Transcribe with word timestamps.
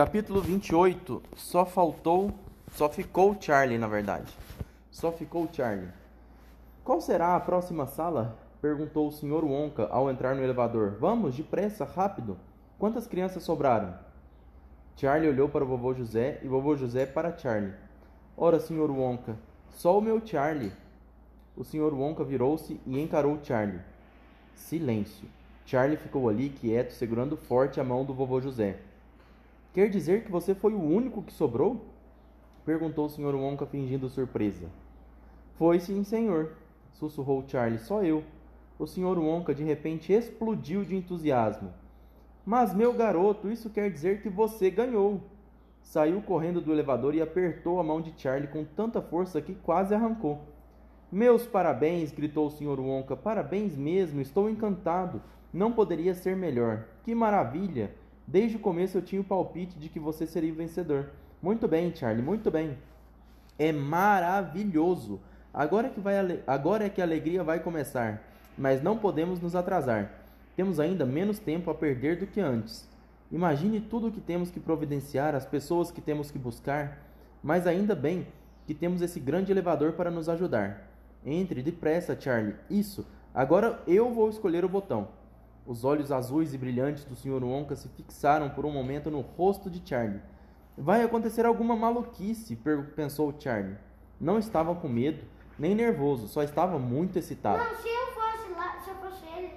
Capítulo 0.00 0.40
28. 0.40 1.22
Só 1.36 1.66
faltou. 1.66 2.32
Só 2.72 2.88
ficou 2.88 3.36
Charlie, 3.38 3.76
na 3.76 3.86
verdade. 3.86 4.32
Só 4.90 5.12
ficou 5.12 5.46
Charlie. 5.52 5.90
Qual 6.82 7.02
será 7.02 7.36
a 7.36 7.40
próxima 7.40 7.86
sala? 7.86 8.38
perguntou 8.62 9.08
o 9.08 9.12
Sr. 9.12 9.44
Wonka 9.44 9.86
ao 9.90 10.10
entrar 10.10 10.34
no 10.34 10.42
elevador. 10.42 10.96
Vamos, 10.98 11.36
depressa, 11.36 11.84
rápido. 11.84 12.38
Quantas 12.78 13.06
crianças 13.06 13.42
sobraram? 13.42 13.94
Charlie 14.96 15.28
olhou 15.28 15.50
para 15.50 15.64
o 15.64 15.68
vovô 15.68 15.92
José 15.92 16.40
e 16.42 16.48
vovô 16.48 16.74
José 16.74 17.04
para 17.04 17.36
Charlie. 17.36 17.74
Ora, 18.38 18.58
Sr. 18.58 18.90
Wonka, 18.90 19.36
só 19.68 19.98
o 19.98 20.00
meu 20.00 20.26
Charlie. 20.26 20.72
O 21.54 21.62
Sr. 21.62 21.92
Wonka 21.92 22.24
virou-se 22.24 22.80
e 22.86 22.98
encarou 22.98 23.38
Charlie. 23.42 23.80
Silêncio. 24.54 25.28
Charlie 25.66 25.98
ficou 25.98 26.26
ali 26.26 26.48
quieto, 26.48 26.92
segurando 26.92 27.36
forte 27.36 27.78
a 27.78 27.84
mão 27.84 28.02
do 28.02 28.14
vovô 28.14 28.40
José. 28.40 28.78
Quer 29.72 29.88
dizer 29.88 30.24
que 30.24 30.32
você 30.32 30.52
foi 30.52 30.72
o 30.74 30.82
único 30.82 31.22
que 31.22 31.32
sobrou? 31.32 31.84
Perguntou 32.64 33.06
o 33.06 33.08
Sr. 33.08 33.34
Wonka 33.36 33.66
fingindo 33.66 34.08
surpresa. 34.08 34.68
Foi 35.54 35.78
sim, 35.78 36.02
senhor, 36.02 36.54
sussurrou 36.92 37.44
Charlie. 37.46 37.78
Só 37.78 38.02
eu. 38.02 38.24
O 38.78 38.86
Sr. 38.86 39.18
Wonka 39.18 39.54
de 39.54 39.62
repente 39.62 40.12
explodiu 40.12 40.84
de 40.84 40.96
entusiasmo. 40.96 41.72
Mas, 42.44 42.74
meu 42.74 42.92
garoto, 42.92 43.50
isso 43.50 43.70
quer 43.70 43.90
dizer 43.90 44.22
que 44.22 44.28
você 44.28 44.70
ganhou. 44.70 45.20
Saiu 45.82 46.20
correndo 46.20 46.60
do 46.60 46.72
elevador 46.72 47.14
e 47.14 47.22
apertou 47.22 47.78
a 47.78 47.84
mão 47.84 48.00
de 48.00 48.12
Charlie 48.16 48.48
com 48.48 48.64
tanta 48.64 49.00
força 49.00 49.40
que 49.40 49.54
quase 49.54 49.94
arrancou. 49.94 50.40
Meus 51.12 51.46
parabéns, 51.46 52.10
gritou 52.10 52.46
o 52.46 52.50
Sr. 52.50 52.80
Wonka. 52.80 53.16
Parabéns 53.16 53.76
mesmo, 53.76 54.20
estou 54.20 54.50
encantado. 54.50 55.22
Não 55.52 55.70
poderia 55.70 56.14
ser 56.14 56.36
melhor. 56.36 56.86
Que 57.04 57.14
maravilha! 57.14 57.94
Desde 58.30 58.56
o 58.56 58.60
começo 58.60 58.96
eu 58.96 59.02
tinha 59.02 59.20
o 59.20 59.24
palpite 59.24 59.76
de 59.76 59.88
que 59.88 59.98
você 59.98 60.24
seria 60.24 60.52
o 60.52 60.54
vencedor. 60.54 61.10
Muito 61.42 61.66
bem, 61.66 61.92
Charlie, 61.92 62.24
muito 62.24 62.48
bem. 62.48 62.78
É 63.58 63.72
maravilhoso. 63.72 65.18
Agora 65.52 65.88
que, 65.88 65.98
vai, 65.98 66.14
agora 66.46 66.84
é 66.84 66.88
que 66.88 67.00
a 67.00 67.04
alegria 67.04 67.42
vai 67.42 67.58
começar. 67.58 68.22
Mas 68.56 68.84
não 68.84 68.96
podemos 68.96 69.40
nos 69.40 69.56
atrasar. 69.56 70.12
Temos 70.54 70.78
ainda 70.78 71.04
menos 71.04 71.40
tempo 71.40 71.72
a 71.72 71.74
perder 71.74 72.20
do 72.20 72.26
que 72.26 72.40
antes. 72.40 72.88
Imagine 73.32 73.80
tudo 73.80 74.06
o 74.06 74.12
que 74.12 74.20
temos 74.20 74.48
que 74.48 74.60
providenciar, 74.60 75.34
as 75.34 75.44
pessoas 75.44 75.90
que 75.90 76.00
temos 76.00 76.30
que 76.30 76.38
buscar. 76.38 76.98
Mas 77.42 77.66
ainda 77.66 77.96
bem 77.96 78.28
que 78.64 78.74
temos 78.74 79.02
esse 79.02 79.18
grande 79.18 79.50
elevador 79.50 79.94
para 79.94 80.08
nos 80.08 80.28
ajudar. 80.28 80.88
Entre 81.26 81.64
depressa, 81.64 82.16
Charlie. 82.18 82.54
Isso. 82.70 83.04
Agora 83.34 83.82
eu 83.88 84.14
vou 84.14 84.30
escolher 84.30 84.64
o 84.64 84.68
botão. 84.68 85.08
Os 85.66 85.84
olhos 85.84 86.10
azuis 86.10 86.52
e 86.54 86.58
brilhantes 86.58 87.04
do 87.04 87.14
Sr. 87.14 87.44
Wonka 87.44 87.76
se 87.76 87.88
fixaram 87.88 88.50
por 88.50 88.64
um 88.66 88.72
momento 88.72 89.10
no 89.10 89.20
rosto 89.20 89.70
de 89.70 89.86
Charlie. 89.88 90.20
Vai 90.76 91.02
acontecer 91.02 91.44
alguma 91.44 91.76
maluquice, 91.76 92.56
pensou 92.96 93.34
Charlie. 93.38 93.76
Não 94.20 94.38
estava 94.38 94.74
com 94.74 94.88
medo, 94.88 95.24
nem 95.58 95.74
nervoso, 95.74 96.28
só 96.28 96.42
estava 96.42 96.78
muito 96.78 97.18
excitado. 97.18 97.62
Não, 97.62 97.76
se 97.76 97.88
eu 97.88 98.06
fosse 98.12 98.50
lá, 98.52 98.80
se 98.80 98.90
eu 98.90 98.96
fosse 98.96 99.26
ele, 99.36 99.52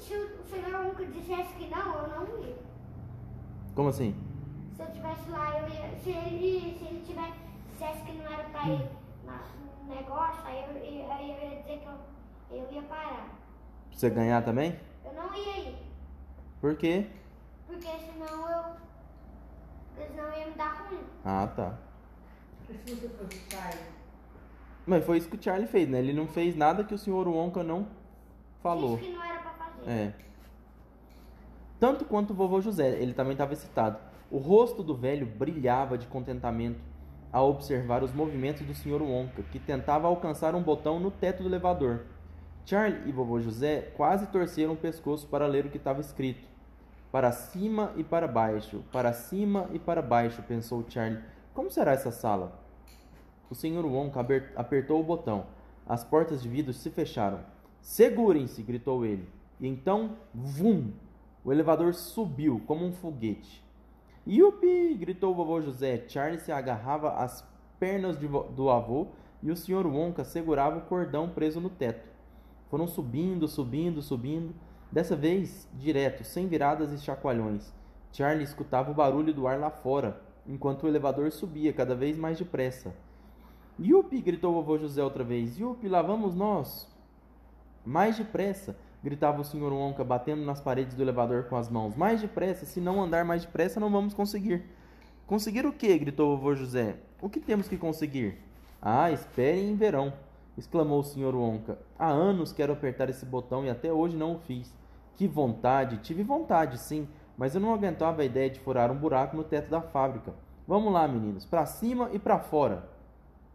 se 0.00 0.14
o 0.14 0.44
Sr. 0.46 0.86
Wonka 0.86 1.06
dissesse 1.06 1.54
que 1.54 1.68
não, 1.68 1.94
eu 1.94 2.08
não 2.08 2.44
ia. 2.44 2.56
Como 3.74 3.88
assim? 3.88 4.14
Se 4.74 4.82
eu 4.82 4.86
estivesse 4.86 5.30
lá, 5.30 5.58
eu 5.58 5.68
ia. 5.68 5.98
Se 6.02 6.10
ele, 6.10 6.78
se 6.78 6.84
ele 6.84 7.02
tivesse, 7.04 7.38
dissesse 7.72 8.02
que 8.04 8.12
não 8.12 8.26
era 8.32 8.44
pra 8.44 8.68
ir 8.68 8.90
no 9.86 9.94
negócio, 9.94 10.42
aí 10.44 10.64
eu, 10.64 10.76
eu 10.76 11.26
ia 11.26 11.60
dizer 11.62 11.78
que 11.78 11.86
eu, 11.86 12.56
eu 12.58 12.72
ia 12.72 12.82
parar. 12.82 13.28
Pra 13.88 13.98
você 13.98 14.10
ganhar 14.10 14.42
também? 14.44 14.78
Eu 15.04 15.12
não 15.12 15.34
ia 15.34 15.58
ir. 15.58 15.76
Por 16.64 16.74
quê? 16.76 17.04
Porque 17.66 17.86
senão 17.86 18.50
eu. 18.50 18.62
Porque 19.94 20.10
senão 20.10 20.32
ia 20.34 20.46
me 20.46 20.54
dar 20.54 20.88
ruim. 20.88 21.00
Ah, 21.22 21.46
tá. 21.54 21.74
E 22.70 22.72
se 22.72 22.94
você 22.94 23.08
fosse 23.10 23.38
Charlie? 23.50 23.84
Mas 24.86 25.04
foi 25.04 25.18
isso 25.18 25.28
que 25.28 25.36
o 25.36 25.42
Charlie 25.42 25.68
fez, 25.68 25.86
né? 25.86 25.98
Ele 25.98 26.14
não 26.14 26.26
fez 26.26 26.56
nada 26.56 26.82
que 26.82 26.94
o 26.94 26.96
Sr. 26.96 27.28
Wonka 27.28 27.62
não 27.62 27.86
falou. 28.62 28.96
Disse 28.96 29.10
que 29.10 29.14
não 29.14 29.22
era 29.22 29.40
pra 29.40 29.50
fazer. 29.50 29.90
É. 29.90 30.14
Tanto 31.78 32.06
quanto 32.06 32.30
o 32.30 32.34
vovô 32.34 32.62
José, 32.62 32.98
ele 32.98 33.12
também 33.12 33.32
estava 33.32 33.52
excitado. 33.52 33.98
O 34.30 34.38
rosto 34.38 34.82
do 34.82 34.96
velho 34.96 35.26
brilhava 35.26 35.98
de 35.98 36.06
contentamento 36.06 36.80
ao 37.30 37.50
observar 37.50 38.02
os 38.02 38.14
movimentos 38.14 38.66
do 38.66 38.74
Sr. 38.74 39.02
Wonka, 39.02 39.42
que 39.52 39.58
tentava 39.58 40.08
alcançar 40.08 40.54
um 40.54 40.62
botão 40.62 40.98
no 40.98 41.10
teto 41.10 41.42
do 41.42 41.48
elevador. 41.50 42.06
Charlie 42.64 43.06
e 43.06 43.12
vovô 43.12 43.38
José 43.38 43.92
quase 43.98 44.28
torceram 44.28 44.72
o 44.72 44.78
pescoço 44.78 45.28
para 45.28 45.46
ler 45.46 45.66
o 45.66 45.68
que 45.68 45.76
estava 45.76 46.00
escrito. 46.00 46.53
Para 47.14 47.30
cima 47.30 47.92
e 47.96 48.02
para 48.02 48.26
baixo, 48.26 48.82
para 48.90 49.12
cima 49.12 49.70
e 49.72 49.78
para 49.78 50.02
baixo, 50.02 50.42
pensou 50.42 50.84
Charlie. 50.88 51.22
Como 51.54 51.70
será 51.70 51.92
essa 51.92 52.10
sala? 52.10 52.60
O 53.48 53.54
Sr. 53.54 53.86
Wonka 53.86 54.18
apertou 54.56 54.98
o 54.98 55.04
botão. 55.04 55.46
As 55.86 56.02
portas 56.02 56.42
de 56.42 56.48
vidro 56.48 56.72
se 56.72 56.90
fecharam. 56.90 57.38
Segurem-se! 57.80 58.64
gritou 58.64 59.06
ele. 59.06 59.28
E 59.60 59.68
então, 59.68 60.16
vum! 60.34 60.90
O 61.44 61.52
elevador 61.52 61.94
subiu 61.94 62.60
como 62.66 62.84
um 62.84 62.92
foguete. 62.92 63.64
Yupi! 64.26 64.96
gritou 64.96 65.30
o 65.30 65.36
vovô 65.36 65.60
José. 65.60 66.04
Charlie 66.08 66.40
se 66.40 66.50
agarrava 66.50 67.12
às 67.12 67.48
pernas 67.78 68.18
de, 68.18 68.26
do 68.26 68.70
avô 68.70 69.06
e 69.40 69.52
o 69.52 69.56
Sr. 69.56 69.86
Wonka 69.86 70.24
segurava 70.24 70.78
o 70.78 70.86
cordão 70.86 71.28
preso 71.28 71.60
no 71.60 71.70
teto. 71.70 72.08
Foram 72.68 72.88
subindo, 72.88 73.46
subindo, 73.46 74.02
subindo, 74.02 74.52
dessa 74.94 75.16
vez 75.16 75.68
direto, 75.74 76.22
sem 76.22 76.46
viradas 76.46 76.92
e 76.92 77.04
chacoalhões. 77.04 77.74
Charlie 78.12 78.44
escutava 78.44 78.92
o 78.92 78.94
barulho 78.94 79.34
do 79.34 79.48
ar 79.48 79.58
lá 79.58 79.68
fora, 79.68 80.20
enquanto 80.46 80.84
o 80.84 80.88
elevador 80.88 81.32
subia 81.32 81.72
cada 81.72 81.96
vez 81.96 82.16
mais 82.16 82.38
depressa. 82.38 82.94
Yupi! 83.76 84.20
gritou 84.20 84.52
o 84.52 84.54
vovô 84.54 84.78
José 84.78 85.02
outra 85.02 85.24
vez. 85.24 85.58
Yupi, 85.58 85.88
lá 85.88 86.00
vamos 86.00 86.36
nós! 86.36 86.88
Mais 87.84 88.16
depressa! 88.16 88.76
gritava 89.02 89.40
o 89.40 89.44
Sr. 89.44 89.72
Wonka, 89.72 90.04
batendo 90.04 90.44
nas 90.44 90.60
paredes 90.60 90.94
do 90.94 91.02
elevador 91.02 91.46
com 91.46 91.56
as 91.56 91.68
mãos. 91.68 91.96
Mais 91.96 92.20
depressa! 92.20 92.64
Se 92.64 92.80
não 92.80 93.02
andar 93.02 93.24
mais 93.24 93.42
depressa, 93.42 93.80
não 93.80 93.90
vamos 93.90 94.14
conseguir. 94.14 94.62
Conseguir 95.26 95.66
o 95.66 95.72
quê? 95.72 95.98
gritou 95.98 96.32
o 96.32 96.36
vovô 96.36 96.54
José. 96.54 96.94
O 97.20 97.28
que 97.28 97.40
temos 97.40 97.66
que 97.66 97.76
conseguir? 97.76 98.38
Ah, 98.80 99.10
esperem 99.10 99.70
em 99.70 99.74
verão 99.74 100.12
exclamou 100.56 101.00
o 101.00 101.04
Sr. 101.04 101.34
Wonka. 101.34 101.78
Há 101.98 102.08
anos 102.08 102.52
quero 102.52 102.72
apertar 102.72 103.10
esse 103.10 103.26
botão 103.26 103.64
e 103.64 103.70
até 103.70 103.92
hoje 103.92 104.16
não 104.16 104.36
o 104.36 104.38
fiz. 104.38 104.72
Que 105.16 105.28
vontade! 105.28 105.98
Tive 105.98 106.22
vontade, 106.22 106.78
sim, 106.78 107.08
mas 107.36 107.54
eu 107.54 107.60
não 107.60 107.72
aguentava 107.72 108.22
a 108.22 108.24
ideia 108.24 108.50
de 108.50 108.60
furar 108.60 108.90
um 108.90 108.96
buraco 108.96 109.36
no 109.36 109.44
teto 109.44 109.70
da 109.70 109.80
fábrica. 109.80 110.34
Vamos 110.66 110.92
lá, 110.92 111.06
meninos, 111.06 111.44
para 111.44 111.66
cima 111.66 112.10
e 112.12 112.18
para 112.18 112.38
fora. 112.38 112.88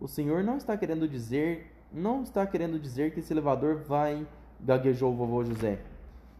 O 0.00 0.06
senhor 0.06 0.44
não 0.44 0.56
está 0.56 0.76
querendo 0.76 1.08
dizer, 1.08 1.74
não 1.92 2.22
está 2.22 2.46
querendo 2.46 2.78
dizer 2.78 3.12
que 3.12 3.20
esse 3.20 3.32
elevador 3.32 3.82
vai, 3.82 4.26
gaguejou 4.60 5.12
o 5.12 5.16
vovô 5.16 5.44
José. 5.44 5.80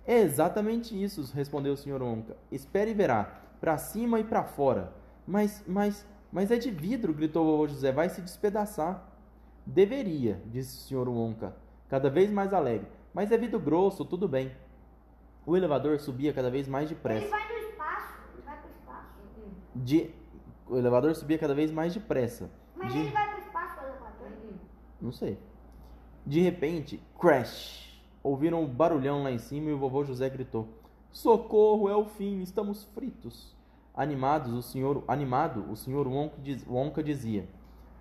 É 0.07 0.21
exatamente 0.21 1.01
isso, 1.01 1.31
respondeu 1.35 1.73
o 1.73 1.77
Sr. 1.77 2.03
Wonka. 2.03 2.37
Espere 2.51 2.93
e 2.93 2.95
verá, 2.95 3.43
para 3.61 3.77
cima 3.77 4.21
e 4.21 4.25
para 4.25 4.45
fora. 4.45 4.93
Mas, 5.27 5.63
mas, 5.67 6.07
mas 6.33 6.51
é 6.51 6.57
de 6.57 6.71
vidro, 6.71 7.13
gritou 7.13 7.45
o 7.45 7.51
vovô 7.51 7.69
José, 7.69 7.91
vai 7.93 8.09
se 8.09 8.21
despedaçar. 8.21 9.05
Deveria, 9.67 10.41
disse 10.47 10.95
o 10.95 11.05
Sr. 11.05 11.09
Wonka, 11.09 11.57
cada 11.89 12.09
vez 12.09 12.31
mais 12.31 12.55
alegre. 12.55 12.87
Mas 13.13 13.33
é 13.33 13.37
vidro 13.37 13.59
grosso, 13.59 14.05
tudo 14.05 14.29
bem. 14.29 14.53
O 15.49 15.57
elevador 15.57 15.99
subia 15.99 16.31
cada 16.31 16.51
vez 16.51 16.69
mais 16.69 16.91
depressa. 16.91 17.25
Ele 17.25 17.31
vai 17.31 17.49
no 17.49 17.71
espaço. 17.71 18.19
Ele 18.35 18.43
vai 18.45 18.59
pro 18.59 18.71
espaço. 18.71 19.15
De... 19.75 20.11
O 20.67 20.77
elevador 20.77 21.15
subia 21.15 21.39
cada 21.39 21.55
vez 21.55 21.71
mais 21.71 21.95
depressa. 21.95 22.51
Mas 22.77 22.93
De... 22.93 22.99
ele 22.99 23.11
vai 23.13 23.31
pro 23.31 23.39
espaço, 23.39 23.81
o 23.81 23.87
elevador. 23.87 24.29
Não 25.01 25.11
sei. 25.11 25.39
De 26.27 26.43
repente, 26.43 27.03
crash! 27.19 27.99
Ouviram 28.23 28.63
um 28.63 28.67
barulhão 28.67 29.23
lá 29.23 29.31
em 29.31 29.39
cima 29.39 29.71
e 29.71 29.73
o 29.73 29.79
vovô 29.79 30.05
José 30.05 30.29
gritou: 30.29 30.69
Socorro, 31.11 31.89
é 31.89 31.97
o 31.97 32.05
fim, 32.05 32.43
estamos 32.43 32.85
fritos. 32.85 33.57
Animados, 33.95 34.53
o 34.53 34.61
senhor, 34.61 35.03
animado, 35.09 35.65
o 35.71 35.77
senhor 35.77 36.07
Wonka, 36.07 36.37
diz, 36.43 36.63
Wonka 36.69 37.03
dizia: 37.03 37.49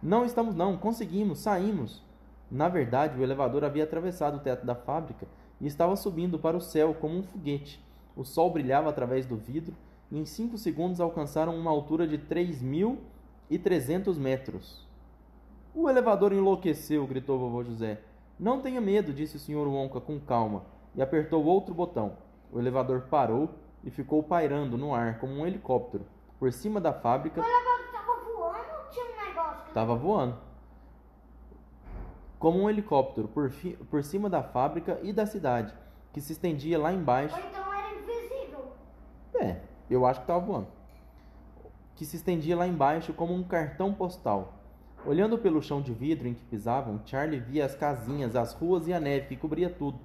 não 0.04 0.26
estamos 0.26 0.54
não, 0.54 0.76
conseguimos, 0.76 1.40
saímos. 1.40 2.04
Na 2.52 2.68
verdade, 2.68 3.18
o 3.18 3.24
elevador 3.24 3.64
havia 3.64 3.86
atravessado 3.86 4.36
o 4.36 4.42
teto 4.42 4.66
da 4.66 4.76
fábrica 4.76 5.26
e 5.60 5.68
estava 5.68 5.96
subindo 5.96 6.40
para 6.40 6.58
o 6.58 6.62
céu 6.62 6.94
como 6.94 7.18
um 7.18 7.24
foguete. 7.24 7.84
O 8.16 8.24
sol 8.24 8.52
brilhava 8.52 8.90
através 8.90 9.26
do 9.26 9.36
vidro 9.36 9.76
e 10.12 10.20
em 10.20 10.26
cinco 10.26 10.58
segundos 10.58 11.00
alcançaram 11.00 11.56
uma 11.56 11.72
altura 11.72 12.08
de 12.08 12.18
3.300 12.18 14.18
metros. 14.18 14.86
O 15.74 15.90
elevador 15.90 16.34
enlouqueceu, 16.34 17.06
gritou 17.06 17.38
vovô 17.38 17.64
José. 17.64 18.02
Não 18.40 18.62
tenha 18.62 18.82
medo, 18.82 19.14
disse 19.14 19.36
o 19.36 19.40
Sr. 19.40 19.68
Wonka 19.68 20.00
com 20.00 20.20
calma 20.20 20.64
e 20.96 21.02
apertou 21.02 21.44
outro 21.46 21.74
botão. 21.74 22.18
O 22.52 22.60
elevador 22.60 23.08
parou 23.10 23.50
e 23.84 23.92
ficou 23.92 24.24
pairando 24.24 24.78
no 24.78 24.94
ar 24.94 25.20
como 25.20 25.34
um 25.34 25.46
helicóptero 25.46 26.06
por 26.40 26.52
cima 26.52 26.80
da 26.80 26.94
fábrica. 26.94 27.42
O 27.42 27.44
elevador 27.44 27.92
tava 27.92 28.24
voando 28.24 28.72
ou 28.80 28.90
tinha 28.90 29.06
um 29.06 29.28
negócio? 29.28 29.68
Estava 29.68 29.96
voando. 29.96 30.47
Como 32.40 32.62
um 32.62 32.70
helicóptero 32.70 33.28
por, 33.28 33.52
por 33.90 34.04
cima 34.04 34.30
da 34.30 34.44
fábrica 34.44 35.00
e 35.02 35.12
da 35.12 35.26
cidade, 35.26 35.74
que 36.14 36.22
se 36.22 36.34
estendia 36.34 36.78
lá 36.78 36.94
embaixo. 36.94 37.36
Ou 37.36 37.42
então 37.42 37.74
era 37.74 37.94
invisível. 37.96 38.72
É, 39.40 39.62
eu 39.90 40.06
acho 40.06 40.20
que 40.20 40.24
estava 40.26 40.46
voando. 40.46 40.68
que 41.96 42.06
se 42.06 42.16
estendia 42.16 42.56
lá 42.56 42.68
embaixo 42.68 43.14
como 43.14 43.34
um 43.34 43.44
cartão 43.44 43.94
postal. 43.94 44.54
Olhando 45.06 45.38
pelo 45.38 45.62
chão 45.62 45.82
de 45.82 45.94
vidro 45.94 46.28
em 46.28 46.34
que 46.34 46.44
pisavam, 46.46 47.02
Charlie 47.06 47.40
via 47.40 47.66
as 47.66 47.76
casinhas, 47.76 48.36
as 48.36 48.54
ruas 48.54 48.88
e 48.88 48.94
a 48.94 49.00
neve 49.00 49.28
que 49.28 49.38
cobria 49.38 49.70
tudo. 49.70 50.00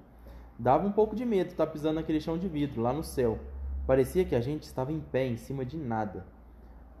Dava 0.57 0.87
um 0.87 0.91
pouco 0.91 1.15
de 1.15 1.25
medo 1.25 1.49
estar 1.49 1.67
pisando 1.67 1.95
naquele 1.95 2.21
chão 2.21 2.37
de 2.37 2.47
vidro, 2.47 2.81
lá 2.81 2.93
no 2.93 3.03
céu. 3.03 3.39
Parecia 3.85 4.23
que 4.23 4.35
a 4.35 4.39
gente 4.39 4.63
estava 4.63 4.91
em 4.91 4.99
pé, 4.99 5.27
em 5.27 5.35
cima 5.35 5.65
de 5.65 5.77
nada. 5.77 6.25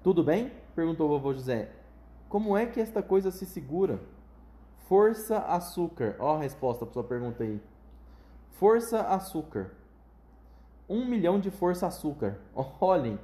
Tudo 0.03 0.23
bem? 0.23 0.51
perguntou 0.75 1.05
o 1.05 1.09
vovô 1.09 1.33
José. 1.33 1.69
Como 2.27 2.57
é 2.57 2.65
que 2.65 2.81
esta 2.81 3.01
coisa 3.01 3.31
se 3.31 3.45
segura? 3.45 4.01
Força 4.93 5.39
açúcar. 5.39 6.15
Ó 6.19 6.35
a 6.35 6.37
resposta 6.37 6.85
para 6.85 6.93
sua 6.93 7.03
pergunta 7.03 7.43
aí. 7.43 7.59
Força 8.51 9.01
açúcar. 9.01 9.71
Um 10.87 11.03
milhão 11.03 11.39
de 11.39 11.49
força 11.49 11.87
açúcar. 11.87 12.37
Olhem, 12.79 13.17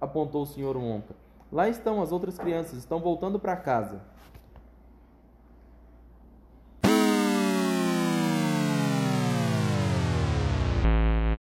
apontou 0.00 0.44
o 0.44 0.46
senhor 0.46 0.78
Wonka. 0.78 1.14
Lá 1.52 1.68
estão 1.68 2.00
as 2.00 2.10
outras 2.10 2.38
crianças, 2.38 2.78
estão 2.78 3.00
voltando 3.00 3.38
para 3.38 3.54
casa. 3.54 4.00